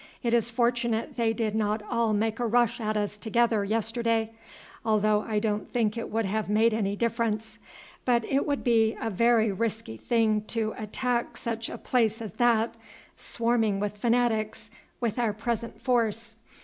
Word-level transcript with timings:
It 0.23 0.33
is 0.33 0.49
fortunate 0.49 1.15
they 1.15 1.31
did 1.31 1.53
not 1.53 1.83
all 1.87 2.11
make 2.11 2.39
a 2.39 2.47
rush 2.47 2.79
at 2.81 2.97
us 2.97 3.19
together 3.19 3.63
yesterday, 3.63 4.31
although 4.83 5.21
I 5.21 5.37
don't 5.37 5.71
think 5.71 5.95
it 5.95 6.09
would 6.09 6.25
have 6.25 6.49
made 6.49 6.73
any 6.73 6.95
difference. 6.95 7.59
But 8.03 8.25
it 8.25 8.47
would 8.47 8.63
be 8.63 8.97
a 8.99 9.11
very 9.11 9.51
risky 9.51 9.97
thing 9.97 10.41
to 10.47 10.73
attack 10.75 11.37
such 11.37 11.69
a 11.69 11.77
place 11.77 12.19
as 12.19 12.31
that, 12.37 12.73
swarming 13.15 13.79
with 13.79 13.95
fanatics, 13.95 14.71
with 14.99 15.19
our 15.19 15.33
present 15.33 15.79
force. 15.79 16.39